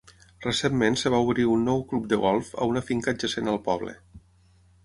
Recentment 0.45 0.97
es 0.99 1.03
va 1.15 1.19
obrir 1.25 1.45
un 1.57 1.67
nou 1.71 1.83
club 1.93 2.09
de 2.13 2.21
golf 2.25 2.49
a 2.65 2.71
una 2.73 2.85
finca 2.91 3.15
adjacent 3.15 3.53
al 3.53 3.61
poble. 3.69 3.99